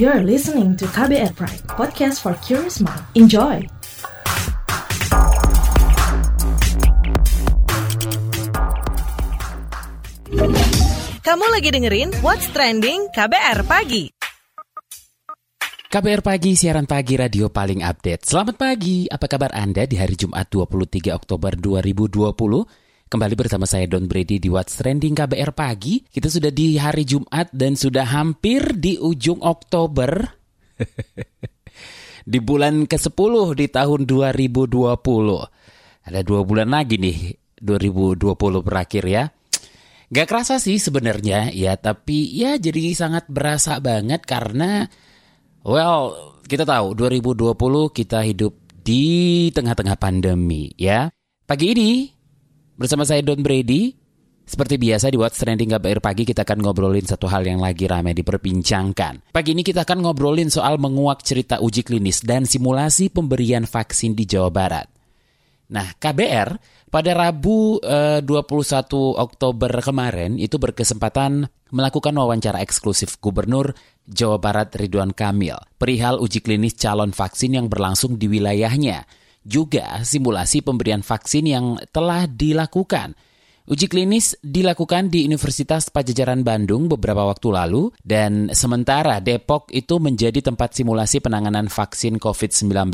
[0.00, 3.04] You're listening to KBR Pride, podcast for curious mind.
[3.12, 3.60] Enjoy!
[11.20, 14.08] Kamu lagi dengerin What's Trending KBR Pagi.
[15.92, 18.24] KBR Pagi, siaran pagi radio paling update.
[18.24, 22.89] Selamat pagi, apa kabar Anda di hari Jumat 23 Oktober 2020?
[23.10, 25.98] Kembali bersama saya Don Brady di What's Trending KBR Pagi.
[25.98, 30.30] Kita sudah di hari Jumat dan sudah hampir di ujung Oktober.
[32.30, 34.94] di bulan ke-10 di tahun 2020.
[36.06, 38.30] Ada dua bulan lagi nih 2020
[38.62, 39.26] berakhir ya.
[40.06, 44.86] Gak kerasa sih sebenarnya ya, tapi ya jadi sangat berasa banget karena
[45.66, 47.58] well, kita tahu 2020
[47.90, 48.54] kita hidup
[48.86, 51.10] di tengah-tengah pandemi ya.
[51.42, 52.19] Pagi ini
[52.80, 53.92] Bersama saya Don Brady,
[54.48, 58.16] seperti biasa di What's Trending KBR Pagi kita akan ngobrolin satu hal yang lagi ramai
[58.16, 59.36] diperbincangkan.
[59.36, 64.24] Pagi ini kita akan ngobrolin soal menguak cerita uji klinis dan simulasi pemberian vaksin di
[64.24, 64.88] Jawa Barat.
[65.76, 66.56] Nah, KBR
[66.88, 68.88] pada Rabu eh, 21
[69.28, 73.76] Oktober kemarin itu berkesempatan melakukan wawancara eksklusif Gubernur
[74.08, 79.04] Jawa Barat Ridwan Kamil perihal uji klinis calon vaksin yang berlangsung di wilayahnya
[79.44, 83.16] juga simulasi pemberian vaksin yang telah dilakukan.
[83.70, 90.42] Uji klinis dilakukan di Universitas Pajajaran Bandung beberapa waktu lalu dan sementara Depok itu menjadi
[90.42, 92.90] tempat simulasi penanganan vaksin COVID-19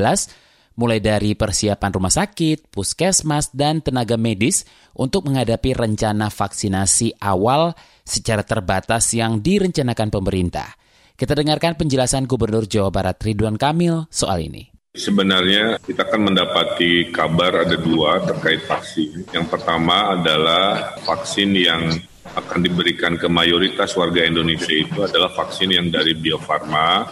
[0.77, 7.73] mulai dari persiapan rumah sakit, puskesmas, dan tenaga medis untuk menghadapi rencana vaksinasi awal
[8.05, 10.77] secara terbatas yang direncanakan pemerintah.
[11.17, 14.76] Kita dengarkan penjelasan Gubernur Jawa Barat Ridwan Kamil soal ini.
[14.97, 19.29] Sebenarnya kita akan mendapati kabar ada dua terkait vaksin.
[19.29, 21.93] Yang pertama adalah vaksin yang
[22.33, 27.05] akan diberikan ke mayoritas warga Indonesia itu adalah vaksin yang dari Bio Farma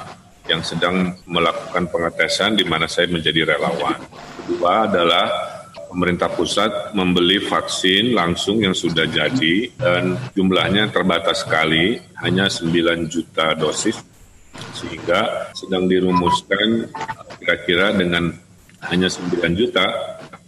[0.49, 4.01] yang sedang melakukan pengetesan di mana saya menjadi relawan.
[4.41, 5.27] Kedua adalah
[5.93, 13.53] pemerintah pusat membeli vaksin langsung yang sudah jadi dan jumlahnya terbatas sekali, hanya 9 juta
[13.53, 14.14] dosis
[14.75, 16.91] sehingga sedang dirumuskan
[17.41, 18.35] kira-kira dengan
[18.91, 19.87] hanya 9 juta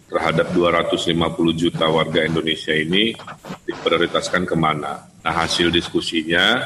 [0.06, 1.16] terhadap 250
[1.56, 3.12] juta warga Indonesia ini
[3.66, 5.02] diprioritaskan ke mana.
[5.22, 6.62] Nah hasil diskusinya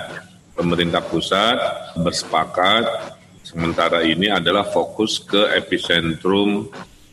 [0.52, 1.56] pemerintah pusat
[1.96, 6.68] bersepakat sementara ini adalah fokus ke epicentrum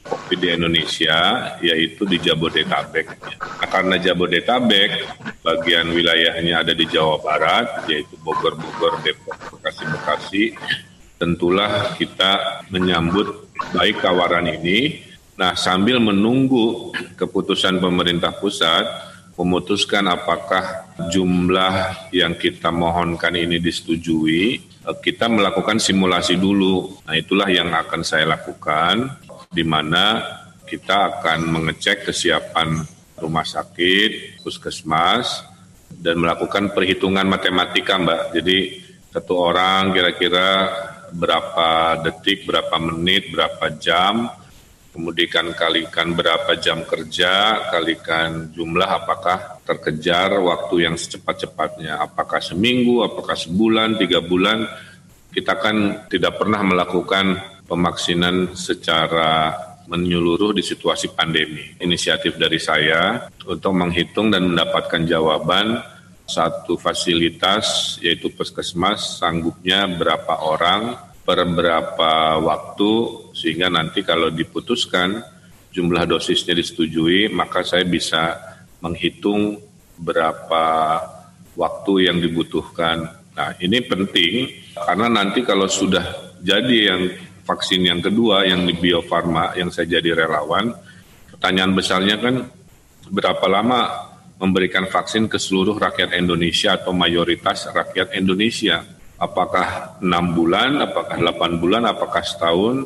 [0.08, 1.20] COVID di Indonesia,
[1.60, 3.08] yaitu di Jabodetabek.
[3.60, 5.04] Nah, karena Jabodetabek,
[5.44, 9.37] bagian wilayahnya ada di Jawa Barat, yaitu Bogor-Bogor, Depok,
[9.88, 10.44] Bekasi-Bekasi,
[11.18, 15.02] tentulah kita menyambut baik tawaran ini.
[15.38, 18.86] Nah, sambil menunggu keputusan pemerintah pusat,
[19.38, 24.62] memutuskan apakah jumlah yang kita mohonkan ini disetujui,
[25.02, 27.06] kita melakukan simulasi dulu.
[27.06, 29.14] Nah, itulah yang akan saya lakukan
[29.54, 30.26] di mana
[30.68, 32.82] kita akan mengecek kesiapan
[33.18, 35.46] rumah sakit, puskesmas,
[35.98, 38.22] dan melakukan perhitungan matematika, Mbak.
[38.42, 38.58] Jadi
[39.18, 40.70] satu orang kira-kira
[41.10, 44.30] berapa detik, berapa menit, berapa jam,
[44.94, 53.34] kemudian kalikan berapa jam kerja, kalikan jumlah apakah terkejar waktu yang secepat-cepatnya, apakah seminggu, apakah
[53.34, 54.70] sebulan, tiga bulan,
[55.34, 59.50] kita kan tidak pernah melakukan pemaksinan secara
[59.90, 61.74] menyeluruh di situasi pandemi.
[61.82, 65.97] Inisiatif dari saya untuk menghitung dan mendapatkan jawaban
[66.28, 72.92] satu fasilitas yaitu puskesmas sanggupnya berapa orang per berapa waktu
[73.32, 75.24] sehingga nanti kalau diputuskan
[75.72, 78.36] jumlah dosisnya disetujui maka saya bisa
[78.84, 79.60] menghitung
[79.98, 80.66] berapa
[81.58, 83.08] waktu yang dibutuhkan.
[83.34, 87.02] Nah, ini penting karena nanti kalau sudah jadi yang
[87.48, 90.76] vaksin yang kedua yang di Bio Farma yang saya jadi relawan,
[91.34, 92.36] pertanyaan besarnya kan
[93.10, 93.82] berapa lama
[94.38, 98.86] memberikan vaksin ke seluruh rakyat Indonesia atau mayoritas rakyat Indonesia?
[99.18, 102.86] Apakah enam bulan, apakah delapan bulan, apakah setahun?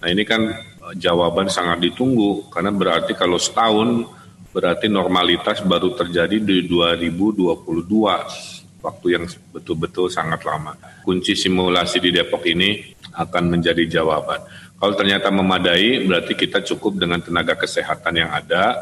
[0.00, 4.04] Nah ini kan eh, jawaban sangat ditunggu karena berarti kalau setahun
[4.50, 10.76] berarti normalitas baru terjadi di 2022 waktu yang betul-betul sangat lama.
[11.04, 14.40] Kunci simulasi di Depok ini akan menjadi jawaban.
[14.80, 18.72] Kalau ternyata memadai, berarti kita cukup dengan tenaga kesehatan yang ada.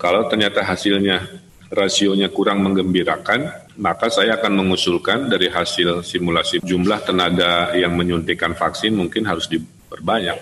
[0.00, 1.20] Kalau ternyata hasilnya
[1.72, 8.92] rasionya kurang menggembirakan, maka saya akan mengusulkan dari hasil simulasi jumlah tenaga yang menyuntikkan vaksin
[8.92, 10.36] mungkin harus diperbanyak.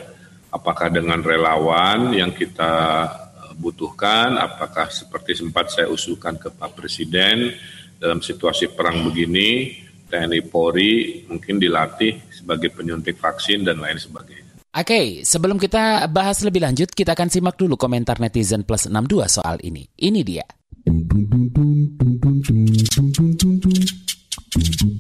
[0.51, 3.07] Apakah dengan relawan yang kita
[3.55, 7.55] butuhkan, apakah seperti sempat saya usulkan ke Pak Presiden
[8.03, 9.71] dalam situasi perang begini,
[10.11, 14.51] TNI Polri mungkin dilatih sebagai penyuntik vaksin dan lain sebagainya.
[14.71, 19.59] Oke, sebelum kita bahas lebih lanjut, kita akan simak dulu komentar netizen plus 62 soal
[19.63, 19.87] ini.
[19.95, 20.47] Ini dia.
[20.87, 21.40] Mm-hmm.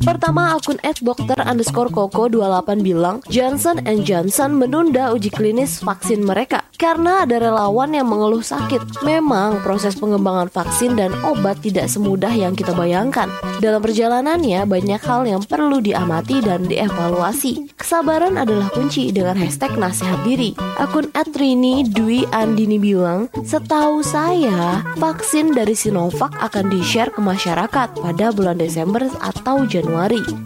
[0.00, 7.28] Pertama, akun @dokter underscore koko 28 bilang Johnson Johnson menunda uji klinis vaksin mereka karena
[7.28, 9.04] ada relawan yang mengeluh sakit.
[9.04, 13.28] Memang proses pengembangan vaksin dan obat tidak semudah yang kita bayangkan.
[13.60, 17.76] Dalam perjalanannya, banyak hal yang perlu diamati dan dievaluasi.
[17.76, 20.56] Kesabaran adalah kunci dengan hashtag nasihat diri.
[20.80, 28.26] Akun @rini Dwi Andini bilang, setahu saya, vaksin dari Sinovac akan di-share ke masyarakat pada
[28.32, 29.89] bulan Desember atau Januari.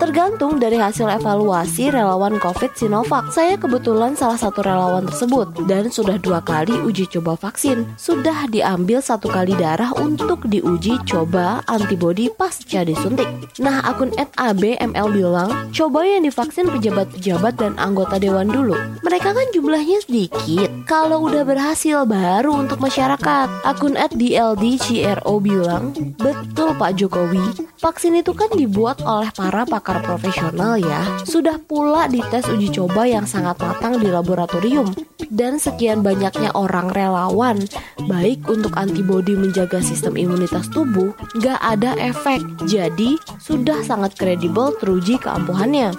[0.00, 3.30] Tergantung dari hasil evaluasi relawan COVID Sinovac.
[3.30, 7.88] Saya kebetulan salah satu relawan tersebut dan sudah dua kali uji coba vaksin.
[7.96, 13.28] Sudah diambil satu kali darah untuk diuji coba antibodi pasca disuntik.
[13.62, 18.76] Nah, akun @abml bilang, coba yang divaksin pejabat-pejabat dan anggota dewan dulu.
[19.06, 20.68] Mereka kan jumlahnya sedikit.
[20.84, 23.48] Kalau udah berhasil baru untuk masyarakat.
[23.64, 27.63] Akun @dldcro bilang, betul Pak Jokowi.
[27.84, 31.04] Vaksin itu kan dibuat oleh para pakar profesional ya.
[31.28, 34.88] Sudah pula dites uji coba yang sangat matang di laboratorium.
[35.34, 37.58] Dan sekian banyaknya orang relawan,
[38.06, 41.10] baik untuk antibodi menjaga sistem imunitas tubuh,
[41.42, 42.38] gak ada efek.
[42.70, 45.90] Jadi, sudah sangat kredibel teruji keampuhannya.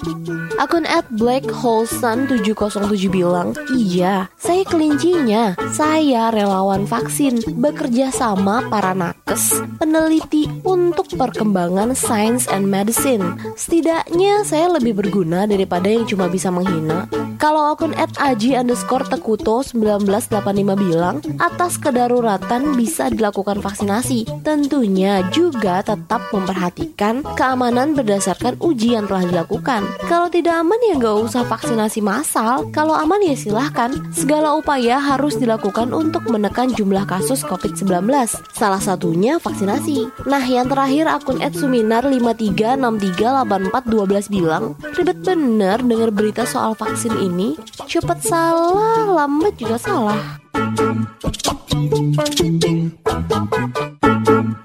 [0.55, 5.59] Akun at blackholesun707 bilang, Iya, saya kelincinya.
[5.75, 13.35] Saya relawan vaksin, bekerja sama para nakes, peneliti untuk perkembangan science and medicine.
[13.59, 17.11] Setidaknya saya lebih berguna daripada yang cuma bisa menghina.
[17.35, 24.29] Kalau akun at aji underscore tekuto 1985 bilang, atas kedaruratan bisa dilakukan vaksinasi.
[24.45, 29.81] Tentunya juga tetap memperhatikan keamanan berdasarkan uji yang telah dilakukan.
[30.05, 32.69] Kalau tidak aman ya nggak usah vaksinasi massal.
[32.69, 33.97] Kalau aman ya silahkan.
[34.13, 38.05] Segala upaya harus dilakukan untuk menekan jumlah kasus COVID-19.
[38.53, 40.29] Salah satunya vaksinasi.
[40.29, 47.55] Nah yang terakhir akun Suminar 53638412 bilang, ribet bener denger berita soal vaksin ini.
[47.87, 50.41] Cepet salah, lambat juga salah.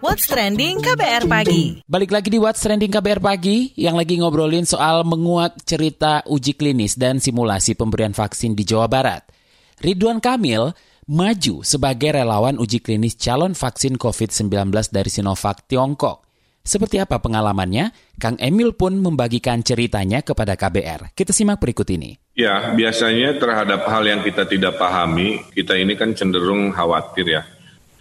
[0.01, 1.85] What's Trending KBR Pagi.
[1.85, 6.97] Balik lagi di What's Trending KBR Pagi yang lagi ngobrolin soal menguat cerita uji klinis
[6.97, 9.29] dan simulasi pemberian vaksin di Jawa Barat.
[9.81, 10.73] Ridwan Kamil
[11.11, 16.30] maju sebagai relawan uji klinis calon vaksin COVID-19 dari Sinovac Tiongkok.
[16.61, 18.17] Seperti apa pengalamannya?
[18.21, 21.17] Kang Emil pun membagikan ceritanya kepada KBR.
[21.17, 22.21] Kita simak berikut ini.
[22.37, 27.43] Ya, biasanya terhadap hal yang kita tidak pahami, kita ini kan cenderung khawatir ya,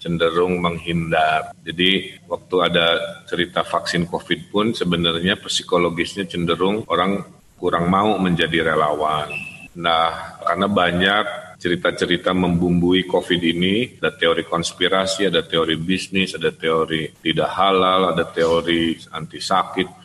[0.03, 1.55] cenderung menghindar.
[1.63, 2.87] Jadi waktu ada
[3.27, 7.23] cerita vaksin COVID pun sebenarnya psikologisnya cenderung orang
[7.59, 9.58] kurang mau menjadi relawan.
[9.79, 11.25] Nah, karena banyak
[11.59, 18.27] cerita-cerita membumbui COVID ini, ada teori konspirasi, ada teori bisnis, ada teori tidak halal, ada
[18.27, 19.98] teori anti sakit,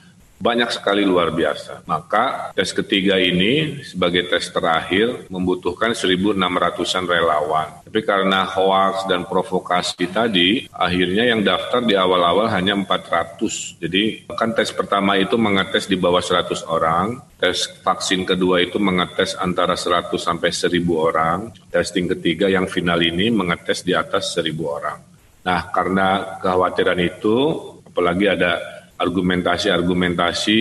[0.45, 1.89] banyak sekali luar biasa.
[1.89, 7.81] Maka tes ketiga ini sebagai tes terakhir membutuhkan 1.600an relawan.
[7.89, 13.81] Tapi karena hoax dan provokasi tadi, akhirnya yang daftar di awal-awal hanya 400.
[13.81, 19.33] Jadi kan tes pertama itu mengetes di bawah 100 orang, tes vaksin kedua itu mengetes
[19.41, 24.99] antara 100 sampai 1000 orang, testing ketiga yang final ini mengetes di atas 1000 orang.
[25.45, 27.37] Nah, karena kekhawatiran itu,
[27.85, 28.74] apalagi ada
[29.05, 30.61] argumentasi-argumentasi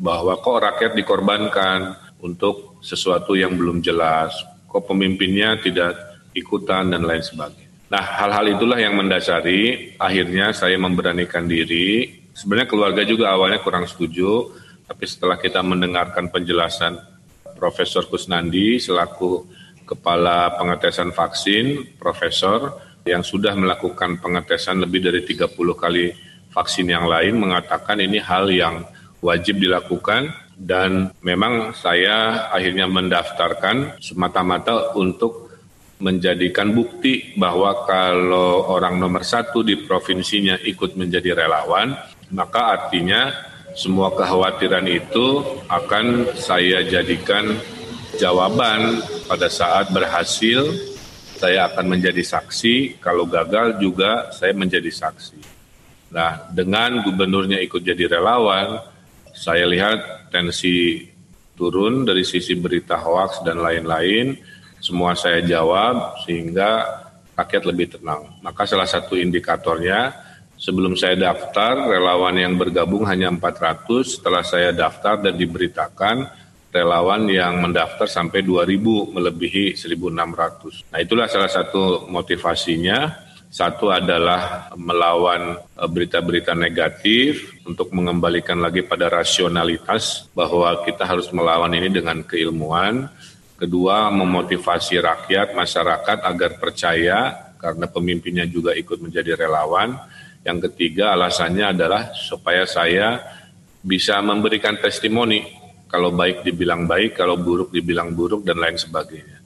[0.00, 4.34] bahwa kok rakyat dikorbankan untuk sesuatu yang belum jelas,
[4.66, 5.94] kok pemimpinnya tidak
[6.34, 7.70] ikutan dan lain sebagainya.
[7.92, 12.10] Nah, hal-hal itulah yang mendasari akhirnya saya memberanikan diri.
[12.34, 14.50] Sebenarnya keluarga juga awalnya kurang setuju,
[14.88, 16.98] tapi setelah kita mendengarkan penjelasan
[17.54, 19.46] Profesor Kusnandi selaku
[19.86, 22.74] Kepala Pengetesan Vaksin, Profesor
[23.04, 26.10] yang sudah melakukan pengetesan lebih dari 30 kali
[26.54, 28.86] vaksin yang lain mengatakan ini hal yang
[29.18, 35.50] wajib dilakukan dan memang saya akhirnya mendaftarkan semata-mata untuk
[35.98, 41.94] menjadikan bukti bahwa kalau orang nomor satu di provinsinya ikut menjadi relawan,
[42.30, 43.34] maka artinya
[43.74, 47.58] semua kekhawatiran itu akan saya jadikan
[48.20, 50.70] jawaban pada saat berhasil
[51.34, 55.53] saya akan menjadi saksi, kalau gagal juga saya menjadi saksi.
[56.14, 58.78] Nah, dengan gubernurnya ikut jadi relawan,
[59.34, 61.10] saya lihat tensi
[61.58, 64.38] turun dari sisi berita hoax dan lain-lain.
[64.78, 66.86] Semua saya jawab sehingga
[67.34, 68.38] rakyat lebih tenang.
[68.46, 74.16] Maka salah satu indikatornya Sebelum saya daftar, relawan yang bergabung hanya 400.
[74.16, 76.30] Setelah saya daftar dan diberitakan,
[76.70, 80.94] relawan yang mendaftar sampai 2000 melebihi 1600.
[80.94, 83.23] Nah, itulah salah satu motivasinya.
[83.54, 91.70] Satu adalah melawan eh, berita-berita negatif untuk mengembalikan lagi pada rasionalitas bahwa kita harus melawan
[91.70, 93.06] ini dengan keilmuan.
[93.54, 97.18] Kedua, memotivasi rakyat, masyarakat agar percaya
[97.62, 100.02] karena pemimpinnya juga ikut menjadi relawan.
[100.42, 103.22] Yang ketiga alasannya adalah supaya saya
[103.86, 105.46] bisa memberikan testimoni
[105.86, 109.38] kalau baik dibilang baik, kalau buruk dibilang buruk dan lain sebagainya.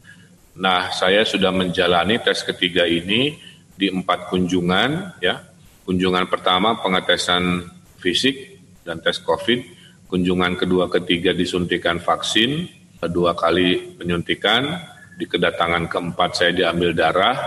[0.57, 3.48] Nah, saya sudah menjalani tes ketiga ini
[3.79, 5.39] di empat kunjungan ya.
[5.87, 7.65] Kunjungan pertama pengetesan
[7.97, 9.65] fisik dan tes COVID,
[10.11, 12.69] kunjungan kedua ketiga disuntikan vaksin,
[13.01, 14.69] kedua kali penyuntikan,
[15.17, 17.39] di kedatangan keempat saya diambil darah.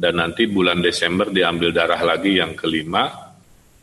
[0.00, 3.04] Dan nanti bulan Desember diambil darah lagi yang kelima,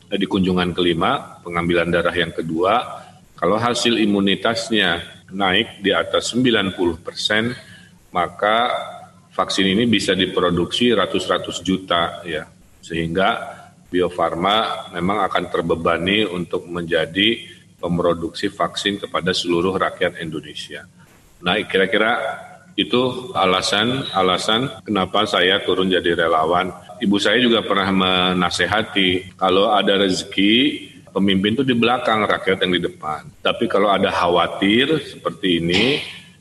[0.10, 3.06] eh, di kunjungan kelima pengambilan darah yang kedua.
[3.38, 7.54] Kalau hasil imunitasnya naik di atas 90 persen,
[8.10, 8.74] maka
[9.38, 12.50] vaksin ini bisa diproduksi ratus-ratus juta ya.
[12.82, 13.38] Sehingga
[13.86, 17.46] Bio Farma memang akan terbebani untuk menjadi
[17.78, 20.90] pemroduksi vaksin kepada seluruh rakyat Indonesia.
[21.46, 22.18] Nah, kira-kira
[22.74, 26.74] itu alasan-alasan kenapa saya turun jadi relawan.
[26.98, 30.54] Ibu saya juga pernah menasehati kalau ada rezeki
[31.14, 33.22] pemimpin itu di belakang, rakyat yang di depan.
[33.42, 35.98] Tapi kalau ada khawatir seperti ini,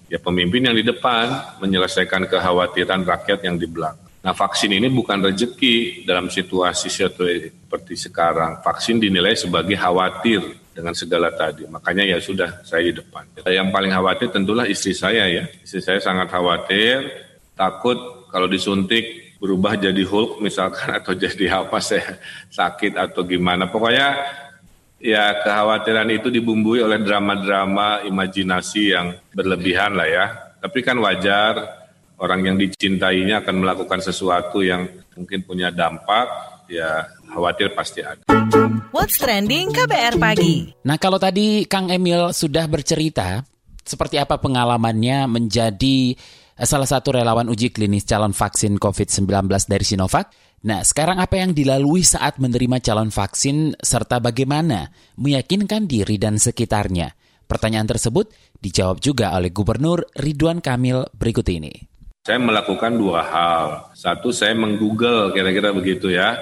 [0.07, 4.07] ya pemimpin yang di depan menyelesaikan kekhawatiran rakyat yang di belakang.
[4.27, 8.59] Nah vaksin ini bukan rezeki dalam situasi seperti sekarang.
[8.59, 10.43] Vaksin dinilai sebagai khawatir
[10.75, 11.63] dengan segala tadi.
[11.71, 13.23] Makanya ya sudah saya di depan.
[13.47, 15.47] Yang paling khawatir tentulah istri saya ya.
[15.63, 17.07] Istri saya sangat khawatir,
[17.55, 22.19] takut kalau disuntik berubah jadi Hulk misalkan atau jadi apa saya
[22.51, 23.71] sakit atau gimana.
[23.71, 24.11] Pokoknya
[24.97, 30.27] Ya, kekhawatiran itu dibumbui oleh drama-drama imajinasi yang berlebihan lah ya.
[30.57, 31.85] Tapi kan wajar
[32.17, 36.27] orang yang dicintainya akan melakukan sesuatu yang mungkin punya dampak,
[36.73, 38.25] ya khawatir pasti ada.
[38.89, 40.73] What's trending KBR pagi?
[40.89, 43.45] Nah, kalau tadi Kang Emil sudah bercerita
[43.85, 46.17] seperti apa pengalamannya menjadi
[46.57, 49.29] salah satu relawan uji klinis calon vaksin COVID-19
[49.69, 50.33] dari Sinovac,
[50.67, 57.15] Nah, sekarang apa yang dilalui saat menerima calon vaksin serta bagaimana meyakinkan diri dan sekitarnya?
[57.47, 61.71] Pertanyaan tersebut dijawab juga oleh Gubernur Ridwan Kamil berikut ini.
[62.27, 63.95] Saya melakukan dua hal.
[63.95, 66.35] Satu, saya menggoogle kira-kira begitu ya,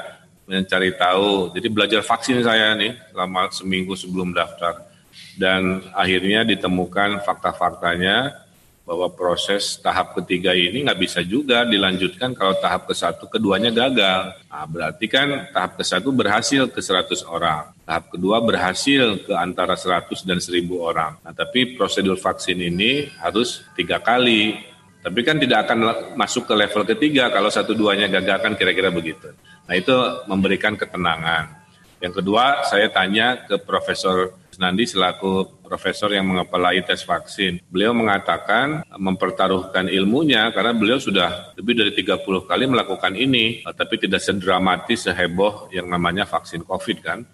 [0.49, 1.53] mencari tahu.
[1.53, 4.89] Jadi belajar vaksin saya nih selama seminggu sebelum daftar.
[5.37, 8.44] Dan akhirnya ditemukan fakta-faktanya
[8.85, 14.37] bahwa proses tahap ketiga ini nggak bisa juga dilanjutkan kalau tahap ke satu keduanya gagal.
[14.45, 17.73] Nah, berarti kan tahap ke satu berhasil ke 100 orang.
[17.89, 21.17] Tahap kedua berhasil ke antara 100 dan 1000 orang.
[21.25, 24.61] Nah, tapi prosedur vaksin ini harus tiga kali.
[25.05, 29.33] Tapi kan tidak akan masuk ke level ketiga kalau satu duanya gagal kan kira-kira begitu.
[29.69, 29.93] Nah itu
[30.29, 31.53] memberikan ketenangan.
[32.01, 37.65] Yang kedua saya tanya ke Profesor Nandi selaku profesor yang mengepalai tes vaksin.
[37.73, 44.21] Beliau mengatakan mempertaruhkan ilmunya karena beliau sudah lebih dari 30 kali melakukan ini, tapi tidak
[44.21, 47.25] sedramatis, seheboh yang namanya vaksin COVID kan.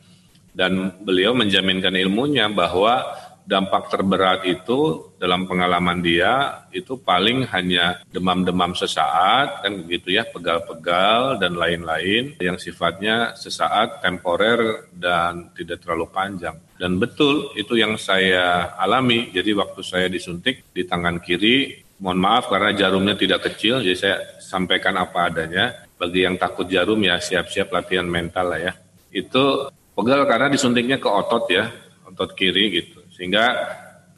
[0.51, 3.03] Dan beliau menjaminkan ilmunya bahwa
[3.51, 11.43] dampak terberat itu dalam pengalaman dia itu paling hanya demam-demam sesaat kan begitu ya pegal-pegal
[11.43, 16.55] dan lain-lain yang sifatnya sesaat temporer dan tidak terlalu panjang.
[16.79, 19.35] Dan betul itu yang saya alami.
[19.35, 24.17] Jadi waktu saya disuntik di tangan kiri mohon maaf karena jarumnya tidak kecil jadi saya
[24.39, 25.91] sampaikan apa adanya.
[26.01, 28.73] Bagi yang takut jarum ya siap-siap latihan mental lah ya.
[29.13, 31.69] Itu pegal karena disuntiknya ke otot ya
[32.09, 33.53] otot kiri gitu sehingga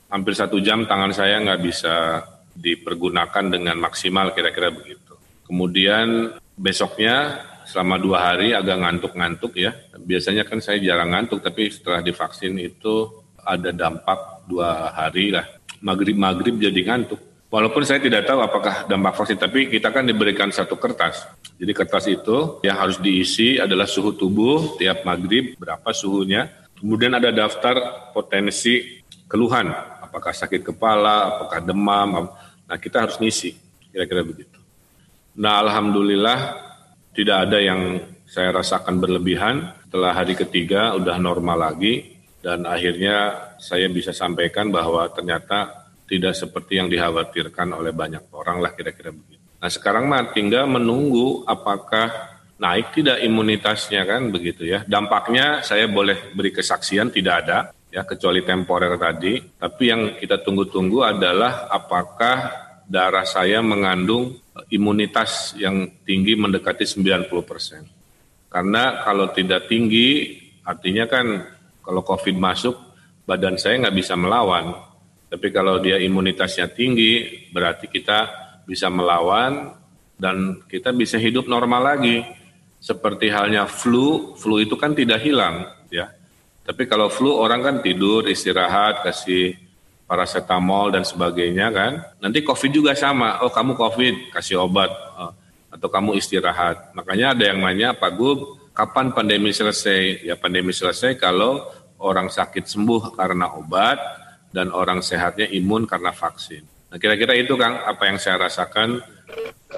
[0.06, 2.22] hampir satu jam tangan saya nggak bisa
[2.54, 5.18] dipergunakan dengan maksimal kira-kira begitu.
[5.42, 9.74] Kemudian besoknya selama dua hari agak ngantuk-ngantuk ya.
[9.98, 13.10] Biasanya kan saya jarang ngantuk, tapi setelah divaksin itu
[13.42, 15.50] ada dampak dua hari lah.
[15.82, 17.18] Maghrib-maghrib jadi ngantuk.
[17.50, 21.26] Walaupun saya tidak tahu apakah dampak vaksin, tapi kita kan diberikan satu kertas.
[21.58, 27.30] Jadi kertas itu yang harus diisi adalah suhu tubuh tiap maghrib, berapa suhunya, Kemudian ada
[27.30, 28.98] daftar potensi
[29.30, 29.70] keluhan,
[30.02, 32.26] apakah sakit kepala, apakah demam.
[32.66, 33.54] Nah kita harus ngisi,
[33.94, 34.58] kira-kira begitu.
[35.38, 36.38] Nah alhamdulillah
[37.14, 39.78] tidak ada yang saya rasakan berlebihan.
[39.86, 46.82] Setelah hari ketiga udah normal lagi dan akhirnya saya bisa sampaikan bahwa ternyata tidak seperti
[46.82, 49.38] yang dikhawatirkan oleh banyak orang lah kira-kira begitu.
[49.62, 54.84] Nah sekarang mah tinggal menunggu apakah naik tidak imunitasnya kan begitu ya.
[54.84, 57.58] Dampaknya saya boleh beri kesaksian tidak ada
[57.92, 59.40] ya kecuali temporer tadi.
[59.40, 62.36] Tapi yang kita tunggu-tunggu adalah apakah
[62.88, 64.36] darah saya mengandung
[64.72, 67.82] imunitas yang tinggi mendekati 90 persen.
[68.52, 71.26] Karena kalau tidak tinggi artinya kan
[71.80, 72.76] kalau COVID masuk
[73.24, 74.76] badan saya nggak bisa melawan.
[75.32, 78.28] Tapi kalau dia imunitasnya tinggi berarti kita
[78.68, 79.72] bisa melawan
[80.20, 82.41] dan kita bisa hidup normal lagi
[82.82, 86.10] seperti halnya flu, flu itu kan tidak hilang, ya.
[86.66, 89.54] Tapi kalau flu orang kan tidur, istirahat, kasih
[90.06, 91.92] paracetamol dan sebagainya kan.
[92.18, 93.42] Nanti COVID juga sama.
[93.42, 94.90] Oh kamu COVID, kasih obat.
[95.18, 95.32] Oh,
[95.72, 96.94] atau kamu istirahat.
[96.94, 100.22] Makanya ada yang nanya, Pak Gub, kapan pandemi selesai?
[100.22, 101.66] Ya pandemi selesai kalau
[102.02, 103.98] orang sakit sembuh karena obat
[104.52, 106.62] dan orang sehatnya imun karena vaksin.
[106.92, 109.00] Nah kira-kira itu Kang, apa yang saya rasakan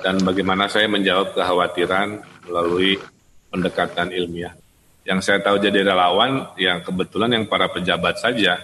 [0.03, 3.01] dan bagaimana saya menjawab kekhawatiran melalui
[3.51, 4.55] pendekatan ilmiah.
[5.05, 8.57] Yang saya tahu jadi relawan yang kebetulan yang para pejabat saja,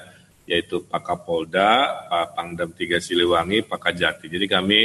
[0.48, 4.26] yaitu Pak Kapolda, Pak Pangdam Tiga Siliwangi, Pak Kajati.
[4.26, 4.80] Jadi kami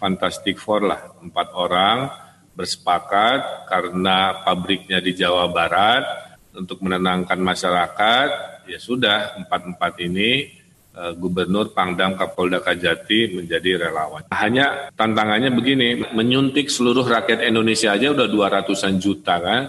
[0.00, 2.08] fantastic four lah, empat orang
[2.54, 6.02] bersepakat karena pabriknya di Jawa Barat
[6.54, 8.28] untuk menenangkan masyarakat,
[8.70, 10.63] ya sudah empat-empat ini
[10.94, 14.30] Gubernur Pangdam Kapolda Kajati menjadi relawan.
[14.30, 19.62] Hanya tantangannya begini, menyuntik seluruh rakyat Indonesia aja udah 200-an juta kan.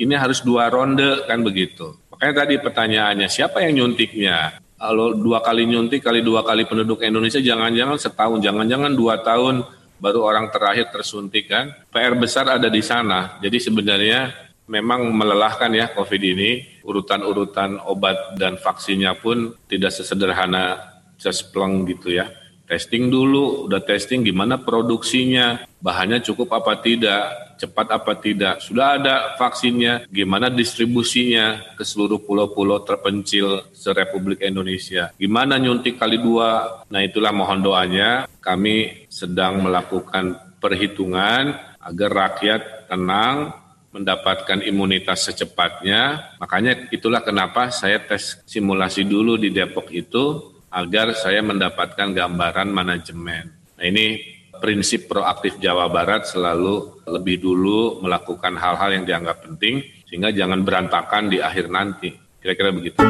[0.00, 1.92] Ini harus dua ronde kan begitu.
[2.08, 4.56] Makanya tadi pertanyaannya siapa yang nyuntiknya?
[4.80, 9.60] Kalau dua kali nyuntik kali dua kali penduduk Indonesia jangan-jangan setahun, jangan-jangan dua tahun
[10.00, 11.76] baru orang terakhir tersuntik kan.
[11.92, 13.36] PR besar ada di sana.
[13.44, 14.32] Jadi sebenarnya
[14.70, 16.50] memang melelahkan ya COVID ini.
[16.86, 20.78] Urutan-urutan obat dan vaksinnya pun tidak sesederhana
[21.18, 22.30] sespleng gitu ya.
[22.70, 28.62] Testing dulu, udah testing gimana produksinya, bahannya cukup apa tidak, cepat apa tidak.
[28.62, 35.10] Sudah ada vaksinnya, gimana distribusinya ke seluruh pulau-pulau terpencil se-Republik Indonesia.
[35.18, 36.86] Gimana nyuntik kali dua.
[36.86, 41.50] Nah itulah mohon doanya, kami sedang melakukan perhitungan
[41.82, 43.50] agar rakyat tenang,
[43.90, 46.34] mendapatkan imunitas secepatnya.
[46.38, 53.50] Makanya itulah kenapa saya tes simulasi dulu di Depok itu agar saya mendapatkan gambaran manajemen.
[53.74, 54.22] Nah ini
[54.62, 61.26] prinsip proaktif Jawa Barat selalu lebih dulu melakukan hal-hal yang dianggap penting sehingga jangan berantakan
[61.26, 62.14] di akhir nanti.
[62.40, 63.02] Kira-kira begitu.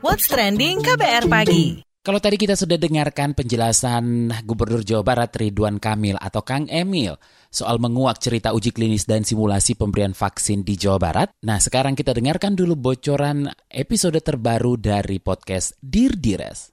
[0.00, 1.89] What's trending KBR pagi?
[2.00, 7.12] Kalau tadi kita sudah dengarkan penjelasan Gubernur Jawa Barat Ridwan Kamil atau Kang Emil
[7.52, 11.28] soal menguak cerita uji klinis dan simulasi pemberian vaksin di Jawa Barat.
[11.44, 16.72] Nah, sekarang kita dengarkan dulu bocoran episode terbaru dari podcast Dir Dires.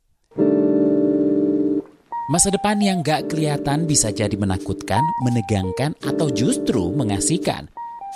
[2.32, 7.68] Masa depan yang gak kelihatan bisa jadi menakutkan, menegangkan, atau justru mengasihkan.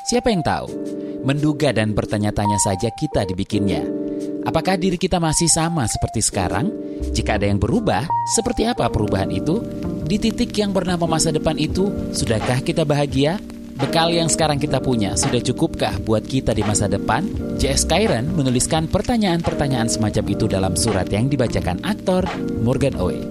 [0.08, 0.68] Siapa yang tahu?
[1.28, 4.01] Menduga dan bertanya-tanya saja kita dibikinnya.
[4.42, 6.74] Apakah diri kita masih sama seperti sekarang?
[7.14, 9.62] Jika ada yang berubah, seperti apa perubahan itu?
[10.02, 13.38] Di titik yang bernama masa depan itu, sudahkah kita bahagia?
[13.78, 17.26] Bekal yang sekarang kita punya sudah cukupkah buat kita di masa depan?
[17.62, 17.86] J.S.
[17.86, 22.26] Kyron menuliskan pertanyaan-pertanyaan semacam itu dalam surat yang dibacakan aktor
[22.66, 23.22] Morgan Oe.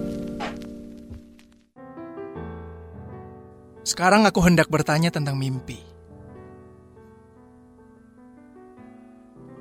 [3.83, 5.90] Sekarang aku hendak bertanya tentang mimpi.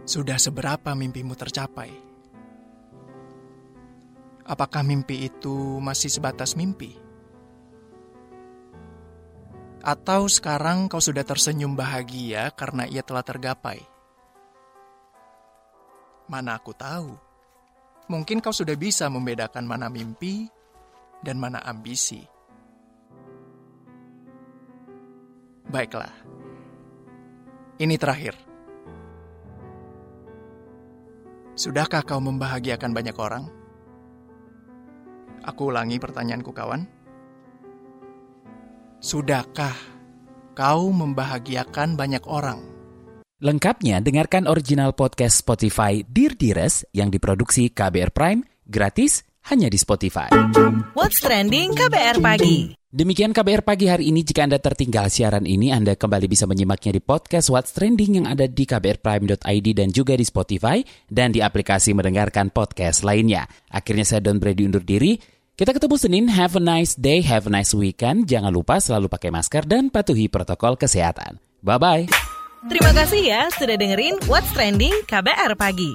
[0.09, 1.93] Sudah seberapa mimpimu tercapai?
[4.51, 6.99] Apakah mimpi itu masih sebatas mimpi?
[9.81, 13.81] Atau sekarang kau sudah tersenyum bahagia karena ia telah tergapai?
[16.27, 17.15] Mana aku tahu.
[18.11, 20.51] Mungkin kau sudah bisa membedakan mana mimpi
[21.23, 22.27] dan mana ambisi.
[25.71, 26.11] Baiklah.
[27.79, 28.50] Ini terakhir.
[31.61, 33.45] Sudahkah kau membahagiakan banyak orang?
[35.45, 36.89] Aku ulangi pertanyaanku kawan.
[38.97, 39.77] Sudahkah
[40.57, 42.65] kau membahagiakan banyak orang?
[43.45, 50.33] Lengkapnya dengarkan original podcast Spotify Dear Dires yang diproduksi KBR Prime gratis hanya di Spotify.
[50.97, 52.80] What's trending KBR pagi?
[52.91, 54.27] Demikian KBR pagi hari ini.
[54.27, 58.51] Jika Anda tertinggal siaran ini, Anda kembali bisa menyimaknya di podcast What's Trending yang ada
[58.51, 63.47] di kbrprime.id dan juga di Spotify dan di aplikasi mendengarkan podcast lainnya.
[63.71, 65.23] Akhirnya saya Don Brady undur diri.
[65.55, 66.27] Kita ketemu Senin.
[66.35, 68.27] Have a nice day, have a nice weekend.
[68.27, 71.39] Jangan lupa selalu pakai masker dan patuhi protokol kesehatan.
[71.63, 72.11] Bye-bye.
[72.75, 75.95] Terima kasih ya sudah dengerin What's Trending KBR pagi.